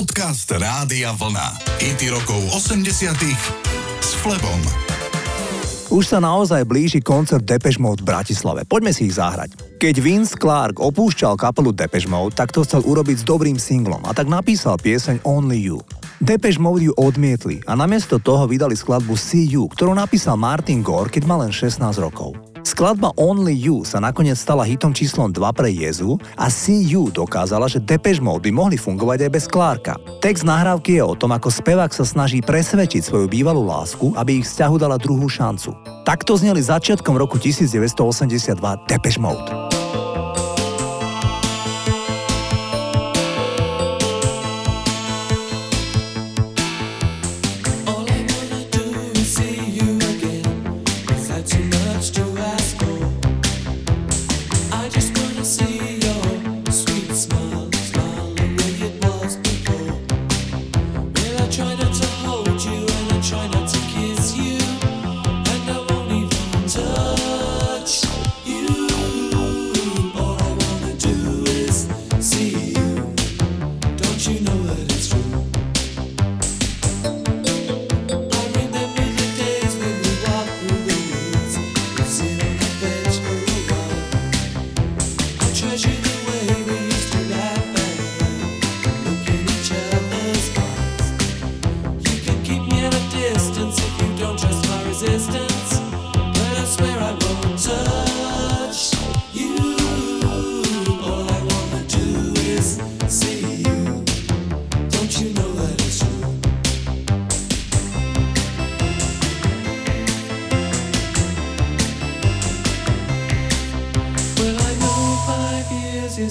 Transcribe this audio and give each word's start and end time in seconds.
Podcast 0.00 0.48
Rádia 0.48 1.12
Vlna. 1.12 1.60
IT 1.76 2.08
rokov 2.08 2.40
80 2.56 2.88
s 4.00 4.10
Flebom. 4.24 4.60
Už 5.92 6.08
sa 6.08 6.16
naozaj 6.16 6.64
blíži 6.64 7.04
koncert 7.04 7.44
Depeche 7.44 7.76
Mode 7.76 8.00
v 8.00 8.08
Bratislave. 8.08 8.64
Poďme 8.64 8.96
si 8.96 9.12
ich 9.12 9.20
zahrať. 9.20 9.76
Keď 9.76 9.94
Vince 10.00 10.40
Clark 10.40 10.80
opúšťal 10.80 11.36
kapelu 11.36 11.76
Depeche 11.76 12.08
Mode, 12.08 12.32
tak 12.32 12.48
to 12.48 12.64
chcel 12.64 12.80
urobiť 12.80 13.20
s 13.20 13.28
dobrým 13.28 13.60
singlom 13.60 14.00
a 14.08 14.16
tak 14.16 14.24
napísal 14.24 14.80
pieseň 14.80 15.20
Only 15.20 15.68
You. 15.68 15.84
Depeche 16.16 16.56
Mode 16.56 16.88
ju 16.88 16.96
odmietli 16.96 17.60
a 17.68 17.76
namiesto 17.76 18.16
toho 18.16 18.48
vydali 18.48 18.80
skladbu 18.80 19.12
See 19.20 19.52
You, 19.52 19.68
ktorú 19.68 19.92
napísal 19.92 20.40
Martin 20.40 20.80
Gore, 20.80 21.12
keď 21.12 21.28
mal 21.28 21.44
len 21.44 21.52
16 21.52 21.76
rokov. 22.00 22.49
Skladba 22.70 23.10
Only 23.18 23.50
You 23.58 23.82
sa 23.82 23.98
nakoniec 23.98 24.38
stala 24.38 24.62
hitom 24.62 24.94
číslom 24.94 25.34
2 25.34 25.42
pre 25.58 25.74
Jezu 25.74 26.14
a 26.38 26.46
See 26.46 26.86
You 26.86 27.10
dokázala, 27.10 27.66
že 27.66 27.82
Depeche 27.82 28.22
Mode 28.22 28.46
by 28.46 28.54
mohli 28.54 28.78
fungovať 28.78 29.26
aj 29.26 29.30
bez 29.34 29.44
Clarka. 29.50 29.98
Text 30.22 30.46
nahrávky 30.46 30.94
je 30.94 31.02
o 31.02 31.18
tom, 31.18 31.34
ako 31.34 31.50
spevák 31.50 31.90
sa 31.90 32.06
snaží 32.06 32.38
presvedčiť 32.38 33.02
svoju 33.02 33.26
bývalú 33.26 33.66
lásku, 33.66 34.14
aby 34.14 34.38
ich 34.38 34.46
vzťahu 34.46 34.86
dala 34.86 35.02
druhú 35.02 35.26
šancu. 35.26 35.74
Takto 36.06 36.38
zneli 36.38 36.62
začiatkom 36.62 37.18
roku 37.18 37.42
1982 37.42 38.54
Depeche 38.86 39.18
Mode. 39.18 39.69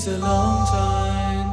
a 0.09 0.17
long 0.17 0.65
time, 0.67 1.47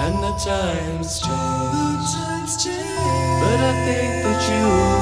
and 0.00 0.14
the 0.24 0.32
times 0.38 1.20
change. 1.20 1.72
The 1.74 1.88
times 2.14 2.64
change. 2.64 3.40
But 3.42 3.60
I 3.60 3.72
think 3.84 4.24
that 4.24 4.40
you. 4.50 4.97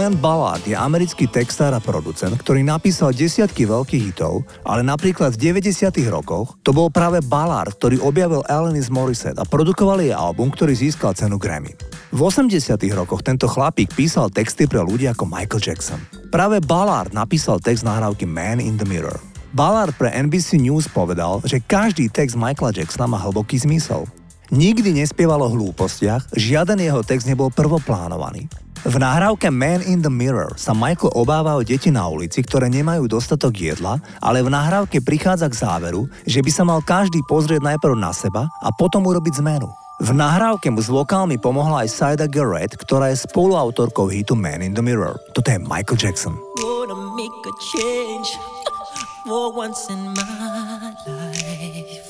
Glenn 0.00 0.16
Ballard 0.16 0.64
je 0.64 0.72
americký 0.72 1.28
textár 1.28 1.76
a 1.76 1.80
producent, 1.84 2.32
ktorý 2.32 2.64
napísal 2.64 3.12
desiatky 3.12 3.68
veľkých 3.68 4.08
hitov, 4.08 4.48
ale 4.64 4.80
napríklad 4.80 5.36
v 5.36 5.60
90. 5.60 5.92
rokoch 6.08 6.56
to 6.64 6.72
bol 6.72 6.88
práve 6.88 7.20
Ballard, 7.20 7.76
ktorý 7.76 8.00
objavil 8.00 8.40
Alanis 8.48 8.88
Morissette 8.88 9.36
a 9.36 9.44
produkoval 9.44 10.00
jej 10.00 10.16
album, 10.16 10.48
ktorý 10.48 10.72
získal 10.72 11.12
cenu 11.12 11.36
Grammy. 11.36 11.76
V 12.16 12.16
80. 12.16 12.80
rokoch 12.96 13.20
tento 13.20 13.44
chlapík 13.44 13.92
písal 13.92 14.32
texty 14.32 14.64
pre 14.64 14.80
ľudí 14.80 15.04
ako 15.04 15.28
Michael 15.28 15.60
Jackson. 15.60 16.00
Práve 16.32 16.64
Ballard 16.64 17.12
napísal 17.12 17.60
text 17.60 17.84
nahrávky 17.84 18.24
Man 18.24 18.56
in 18.56 18.80
the 18.80 18.88
Mirror. 18.88 19.20
Ballard 19.52 19.92
pre 20.00 20.08
NBC 20.16 20.64
News 20.64 20.88
povedal, 20.88 21.44
že 21.44 21.60
každý 21.60 22.08
text 22.08 22.40
Michaela 22.40 22.72
Jacksona 22.72 23.04
má 23.04 23.20
hlboký 23.20 23.60
zmysel. 23.60 24.08
Nikdy 24.50 24.98
nespieval 24.98 25.46
o 25.46 25.48
hlúpostiach, 25.54 26.34
žiaden 26.34 26.82
jeho 26.82 27.06
text 27.06 27.30
nebol 27.30 27.54
prvoplánovaný. 27.54 28.50
V 28.82 28.98
nahrávke 28.98 29.46
Man 29.46 29.78
in 29.86 30.02
the 30.02 30.10
Mirror 30.10 30.58
sa 30.58 30.74
Michael 30.74 31.14
obáva 31.14 31.54
o 31.54 31.62
deti 31.62 31.94
na 31.94 32.10
ulici, 32.10 32.42
ktoré 32.42 32.66
nemajú 32.66 33.06
dostatok 33.06 33.54
jedla, 33.54 34.02
ale 34.18 34.42
v 34.42 34.50
nahrávke 34.50 34.98
prichádza 35.06 35.46
k 35.46 35.54
záveru, 35.54 36.10
že 36.26 36.42
by 36.42 36.50
sa 36.50 36.66
mal 36.66 36.82
každý 36.82 37.22
pozrieť 37.30 37.62
najprv 37.62 37.94
na 37.94 38.10
seba 38.10 38.50
a 38.58 38.74
potom 38.74 39.06
urobiť 39.06 39.38
zmenu. 39.38 39.70
V 40.02 40.10
nahrávke 40.16 40.66
mu 40.72 40.82
s 40.82 40.90
vokálmi 40.90 41.38
pomohla 41.38 41.86
aj 41.86 41.94
Saida 41.94 42.26
Garrett, 42.26 42.74
ktorá 42.74 43.14
je 43.14 43.22
spoluautorkou 43.22 44.10
hitu 44.10 44.34
Man 44.34 44.66
in 44.66 44.74
the 44.74 44.82
Mirror. 44.82 45.14
Toto 45.30 45.46
je 45.46 45.62
Michael 45.62 46.00
Jackson. 46.00 46.34
For 49.30 49.54
once 49.54 49.86
in 49.92 50.10
my 50.10 50.90
life 51.06 52.09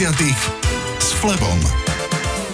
80. 0.00 0.16
s 0.96 1.12
Flebom. 1.20 1.60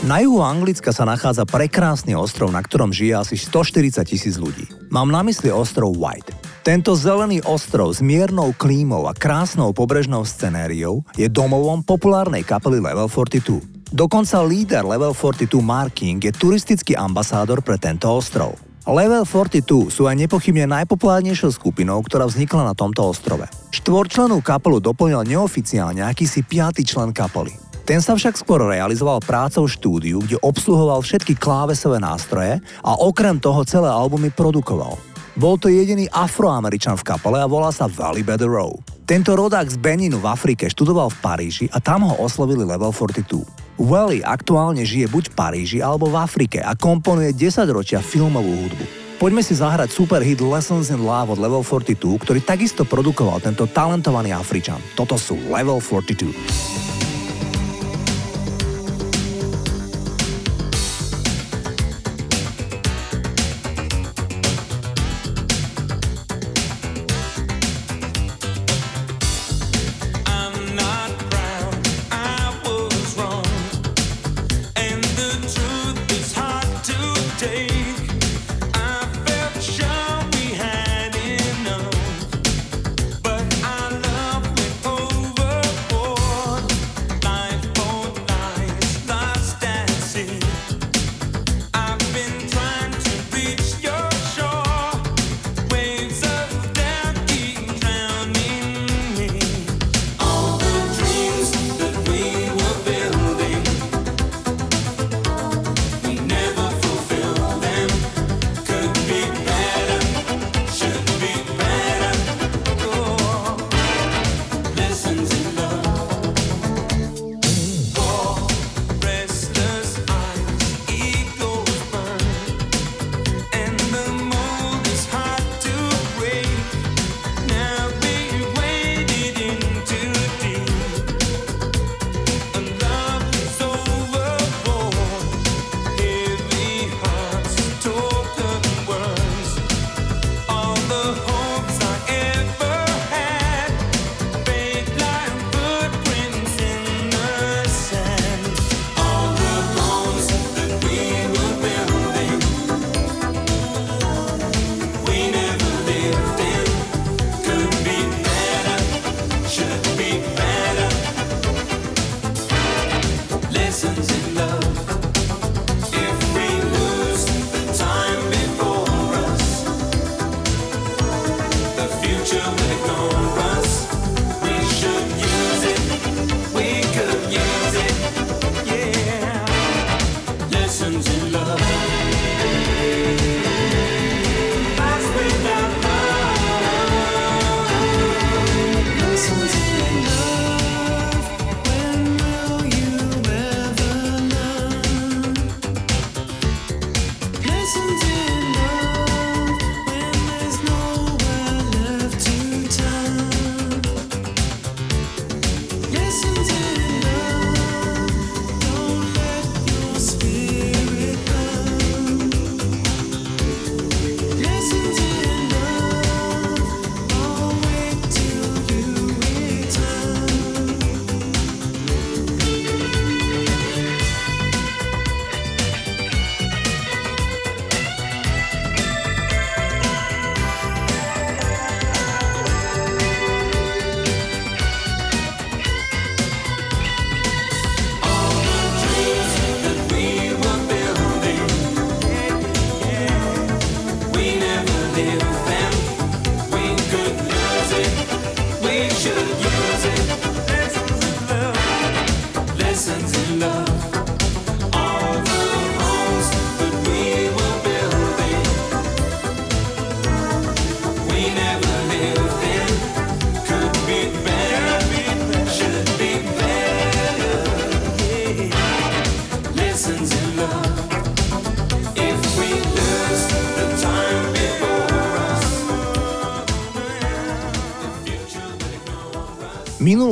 Na 0.03 0.19
juhu 0.19 0.43
Anglicka 0.43 0.91
sa 0.91 1.07
nachádza 1.07 1.47
prekrásny 1.47 2.11
ostrov, 2.19 2.51
na 2.51 2.59
ktorom 2.59 2.91
žije 2.91 3.15
asi 3.15 3.39
140 3.39 4.03
tisíc 4.03 4.35
ľudí. 4.35 4.67
Mám 4.91 5.15
na 5.15 5.23
mysli 5.23 5.55
ostrov 5.55 5.95
White. 5.95 6.35
Tento 6.67 6.99
zelený 6.99 7.47
ostrov 7.47 7.95
s 7.95 8.03
miernou 8.03 8.51
klímou 8.51 9.07
a 9.07 9.15
krásnou 9.15 9.71
pobrežnou 9.71 10.27
scenériou 10.27 11.07
je 11.15 11.31
domovom 11.31 11.87
populárnej 11.87 12.43
kapely 12.43 12.83
Level 12.83 13.07
42. 13.07 13.95
Dokonca 13.95 14.43
líder 14.43 14.83
Level 14.83 15.15
42 15.15 15.47
Marking 15.63 16.19
je 16.19 16.35
turistický 16.35 16.99
ambasádor 16.99 17.63
pre 17.63 17.79
tento 17.79 18.11
ostrov. 18.11 18.59
Level 18.87 19.27
42 19.27 19.91
sú 19.91 20.07
aj 20.07 20.15
nepochybne 20.15 20.71
najpopulárnejšou 20.71 21.59
skupinou, 21.59 21.99
ktorá 22.07 22.23
vznikla 22.23 22.71
na 22.71 22.75
tomto 22.79 23.03
ostrove. 23.03 23.43
Štvorčlenú 23.75 24.39
kapelu 24.39 24.79
doplnil 24.79 25.27
neoficiálne 25.27 26.07
akýsi 26.07 26.47
piatý 26.47 26.87
člen 26.87 27.11
kapely. 27.11 27.51
Ten 27.83 27.99
sa 27.99 28.15
však 28.15 28.39
skôr 28.39 28.63
realizoval 28.63 29.19
prácou 29.27 29.67
štúdiu, 29.67 30.23
kde 30.23 30.39
obsluhoval 30.39 31.03
všetky 31.03 31.35
klávesové 31.35 31.99
nástroje 31.99 32.63
a 32.87 32.93
okrem 32.95 33.43
toho 33.43 33.67
celé 33.67 33.91
albumy 33.91 34.31
produkoval. 34.31 34.95
Bol 35.35 35.59
to 35.59 35.67
jediný 35.67 36.07
afroameričan 36.15 36.95
v 36.95 37.11
kapele 37.11 37.43
a 37.43 37.51
volá 37.51 37.75
sa 37.75 37.91
Valley 37.91 38.23
Row. 38.23 38.71
Tento 39.03 39.35
rodák 39.35 39.67
z 39.67 39.83
Beninu 39.83 40.23
v 40.23 40.31
Afrike 40.31 40.71
študoval 40.71 41.11
v 41.11 41.19
Paríži 41.19 41.67
a 41.75 41.83
tam 41.83 42.07
ho 42.07 42.23
oslovili 42.23 42.63
Level 42.63 42.95
42. 42.95 43.66
Welly 43.77 44.25
aktuálne 44.25 44.89
žije 44.89 45.05
buď 45.13 45.25
v 45.29 45.35
Paríži 45.37 45.79
alebo 45.85 46.09
v 46.09 46.17
Afrike 46.17 46.65
a 46.65 46.73
komponuje 46.73 47.37
10 47.37 47.69
ročia 47.69 48.01
filmovú 48.01 48.49
hudbu. 48.49 48.85
Poďme 49.21 49.45
si 49.45 49.53
zahrať 49.53 49.93
super 49.93 50.25
hit 50.25 50.41
Lessons 50.41 50.89
in 50.89 51.05
Love 51.05 51.37
od 51.37 51.41
Level 51.41 51.61
42, 51.61 52.25
ktorý 52.25 52.41
takisto 52.41 52.89
produkoval 52.89 53.45
tento 53.45 53.69
talentovaný 53.69 54.33
Afričan. 54.33 54.81
Toto 54.97 55.21
sú 55.21 55.37
Level 55.53 55.81
42. 55.81 56.96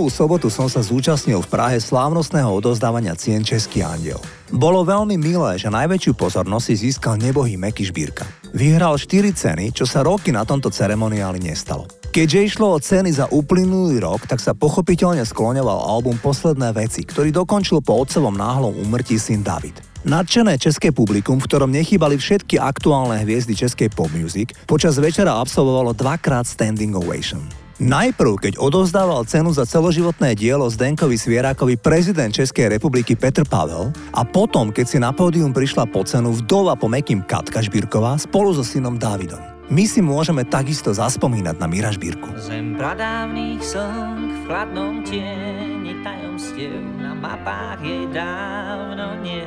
Minulú 0.04 0.20
sobotu 0.20 0.52
som 0.52 0.68
sa 0.68 0.84
zúčastnil 0.84 1.40
v 1.40 1.48
Prahe 1.48 1.80
slávnostného 1.80 2.52
odozdávania 2.60 3.16
cien 3.16 3.40
Český 3.40 3.80
andiel. 3.80 4.20
Bolo 4.52 4.84
veľmi 4.84 5.16
milé, 5.16 5.56
že 5.56 5.72
najväčšiu 5.72 6.12
pozornosť 6.12 6.64
si 6.68 6.74
získal 6.76 7.16
nebohý 7.16 7.56
Meky 7.56 7.88
Šbírka. 7.88 8.28
Vyhral 8.52 9.00
4 9.00 9.32
ceny, 9.32 9.72
čo 9.72 9.88
sa 9.88 10.04
roky 10.04 10.28
na 10.28 10.44
tomto 10.44 10.68
ceremoniáli 10.68 11.40
nestalo. 11.40 11.88
Keďže 12.12 12.52
išlo 12.52 12.76
o 12.76 12.82
ceny 12.84 13.16
za 13.16 13.32
uplynulý 13.32 14.04
rok, 14.04 14.28
tak 14.28 14.44
sa 14.44 14.52
pochopiteľne 14.52 15.24
skloňoval 15.24 15.88
album 15.88 16.20
Posledné 16.20 16.76
veci, 16.76 17.00
ktorý 17.08 17.32
dokončil 17.32 17.80
po 17.80 18.04
otcovom 18.04 18.36
náhlom 18.36 18.76
úmrtí 18.76 19.16
syn 19.16 19.40
David. 19.40 19.80
Nadšené 20.04 20.60
české 20.60 20.92
publikum, 20.92 21.40
v 21.40 21.48
ktorom 21.48 21.72
nechýbali 21.72 22.20
všetky 22.20 22.60
aktuálne 22.60 23.24
hviezdy 23.24 23.56
českej 23.56 23.88
pop 23.88 24.12
music, 24.12 24.52
počas 24.68 25.00
večera 25.00 25.40
absolvovalo 25.40 25.96
dvakrát 25.96 26.44
standing 26.44 26.92
ovation. 26.92 27.63
Najprv, 27.82 28.38
keď 28.38 28.54
odovzdával 28.62 29.26
cenu 29.26 29.50
za 29.50 29.66
celoživotné 29.66 30.38
dielo 30.38 30.70
Zdenkovi 30.70 31.18
Svierákovi 31.18 31.74
prezident 31.74 32.30
Českej 32.30 32.70
republiky 32.70 33.18
Petr 33.18 33.42
Pavel 33.42 33.90
a 34.14 34.22
potom, 34.22 34.70
keď 34.70 34.86
si 34.86 34.98
na 35.02 35.10
pódium 35.10 35.50
prišla 35.50 35.90
po 35.90 36.06
cenu 36.06 36.30
vdova 36.38 36.78
po 36.78 36.86
Mekým 36.86 37.26
Katka 37.26 37.58
Žbírková 37.58 38.14
spolu 38.22 38.54
so 38.54 38.62
synom 38.62 38.94
Dávidom. 38.94 39.42
My 39.74 39.90
si 39.90 39.98
môžeme 39.98 40.46
takisto 40.46 40.94
zaspomínať 40.94 41.58
na 41.58 41.66
Mira 41.66 41.90
Žbírku. 41.90 42.38
Zem 42.38 42.78
pradávnych 42.78 43.58
song 43.66 44.22
v 44.22 44.38
chladnom 44.46 45.02
tieni 45.02 45.98
tajomstiev 46.06 46.78
na 47.02 47.10
mapách 47.10 47.82
jej 47.82 48.06
dávno 48.14 49.18
nie. 49.18 49.42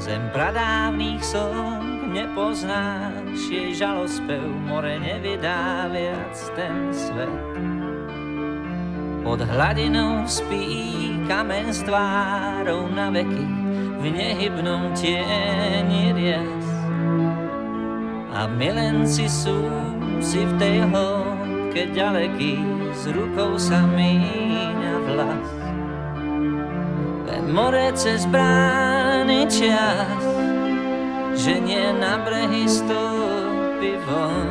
Zem 0.00 0.24
pradávnych 0.32 1.20
song 1.20 1.93
nepoznáš 2.14 3.50
jej 3.50 3.74
žalospev, 3.74 4.46
more 4.70 4.94
nevydá 5.02 5.90
viac 5.90 6.38
ten 6.54 6.94
svet. 6.94 7.42
Pod 9.26 9.42
hladinou 9.42 10.22
spí 10.30 11.18
kamen 11.26 11.74
s 11.74 11.82
tvárou 11.82 12.86
na 12.94 13.10
veky, 13.10 13.46
v 13.98 14.04
nehybnom 14.14 14.94
tieni 14.94 16.14
rias. 16.14 16.66
A 18.34 18.46
milenci 18.46 19.26
sú 19.26 19.66
si 20.22 20.46
v 20.46 20.52
tej 20.60 20.76
hĺbke 20.86 21.90
ďaleký, 21.96 22.62
s 22.94 23.10
rukou 23.10 23.58
sa 23.58 23.82
míňa 23.90 24.94
vlas. 25.08 25.48
Len 27.26 27.44
more 27.50 27.90
cez 27.96 28.28
brány 28.28 29.48
čas, 29.48 30.33
že 31.34 31.58
nie 31.60 31.92
na 31.98 32.18
brehy 32.22 32.64
stúpi 32.70 33.98
von. 34.06 34.48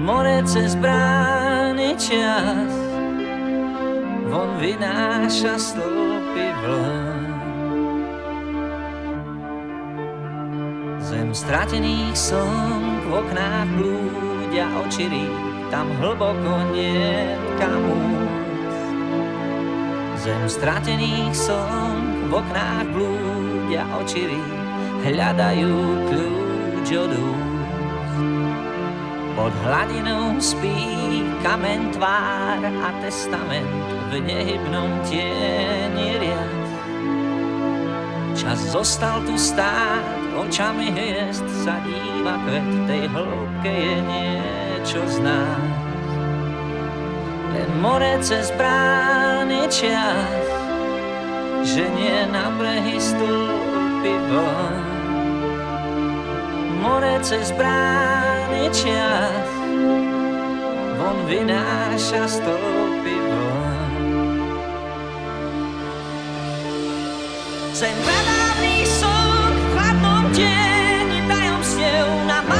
More 0.00 0.42
cez 0.42 0.74
brány 0.74 1.94
čas, 1.94 2.72
von 4.30 4.58
vynáša 4.58 5.54
stúpi 5.60 6.46
vln. 6.64 7.20
Zem 11.10 11.34
stratených 11.34 12.14
som 12.14 13.02
v 13.06 13.18
oknách 13.18 13.68
blúdia 13.78 14.66
očirí, 14.86 15.26
tam 15.70 15.90
hlboko 15.98 16.70
nie 16.74 17.34
kam 17.58 17.82
Zem 20.20 20.44
stratených 20.52 21.32
som 21.32 22.28
v 22.28 22.44
oknách 22.44 22.92
blúdia 22.92 23.88
očirí, 24.04 24.59
hľadajú 25.04 25.74
kľúč 26.08 26.88
od 26.96 27.12
Pod 29.40 29.56
hladinou 29.64 30.36
spí 30.36 31.24
kamen 31.40 31.96
tvár 31.96 32.60
a 32.60 32.90
testament 33.00 33.72
v 34.12 34.20
nehybnom 34.20 35.00
tieni 35.08 36.20
riad. 36.20 36.60
Čas 38.36 38.60
zostal 38.68 39.24
tu 39.24 39.32
stáť, 39.40 40.36
očami 40.44 40.92
hviezd 40.92 41.46
sa 41.64 41.80
díva 41.88 42.36
kvet, 42.44 42.68
tej 42.84 43.04
hĺbke 43.16 43.72
je 43.72 43.96
niečo 44.04 45.00
z 45.08 45.16
nás. 45.24 45.72
Len 47.56 47.70
more 47.80 48.20
cez 48.20 48.52
brány 48.60 49.64
čas, 49.72 50.44
že 51.64 51.88
nie 51.96 52.28
na 52.28 52.52
brehy 52.60 53.00
stúpi 53.00 54.14
von 54.28 54.89
more 56.90 57.22
cez 57.22 57.54
brány 57.54 58.66
čas 58.74 59.46
von 60.98 61.18
vynáša 61.30 62.26
stopy 62.26 63.14
von. 63.30 63.94
Zem 67.70 67.94
pradávny 68.02 68.76
som 68.90 69.46
v 69.54 69.64
chladnom 69.70 70.24
tieni 70.34 71.20
tajomstiev 71.30 72.06
na 72.26 72.42
mapách 72.42 72.59